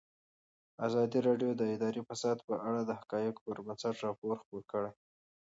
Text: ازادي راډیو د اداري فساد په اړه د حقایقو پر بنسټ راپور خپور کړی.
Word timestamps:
ازادي 0.87 1.19
راډیو 1.27 1.51
د 1.55 1.61
اداري 1.75 2.01
فساد 2.09 2.37
په 2.47 2.53
اړه 2.67 2.81
د 2.83 2.91
حقایقو 2.99 3.43
پر 3.45 3.57
بنسټ 3.65 3.95
راپور 4.05 4.33
خپور 4.41 4.61
کړی. 4.71 4.91